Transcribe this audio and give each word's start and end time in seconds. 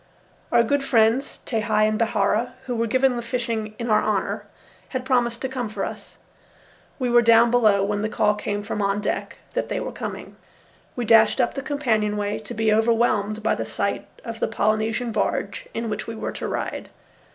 Our 0.51 0.63
good 0.63 0.83
friends, 0.83 1.41
Tehei 1.45 1.87
and 1.87 1.99
Bihaura, 1.99 2.53
who 2.63 2.75
were 2.75 2.87
giving 2.87 3.17
the 3.17 3.21
fishing 3.21 3.75
in 3.77 3.87
our 3.87 4.01
honour, 4.03 4.47
had 4.89 5.05
promised 5.05 5.43
to 5.43 5.47
come 5.47 5.69
for 5.69 5.85
us. 5.85 6.17
We 6.97 7.07
were 7.11 7.21
down 7.21 7.51
below 7.51 7.83
when 7.85 8.01
the 8.01 8.09
call 8.09 8.33
came 8.33 8.63
from 8.63 8.81
on 8.81 8.99
deck 8.99 9.37
that 9.53 9.69
they 9.69 9.79
were 9.79 9.91
coming. 9.91 10.37
We 10.95 11.05
dashed 11.05 11.39
up 11.39 11.53
the 11.53 11.61
companionway, 11.61 12.39
to 12.39 12.53
be 12.55 12.73
overwhelmed 12.73 13.43
by 13.43 13.53
the 13.53 13.63
sight 13.63 14.07
of 14.25 14.39
the 14.39 14.47
Polynesian 14.47 15.11
barge 15.11 15.67
in 15.71 15.87
which 15.87 16.07
we 16.07 16.15
were 16.15 16.31
to 16.31 16.47
ride. 16.47 16.89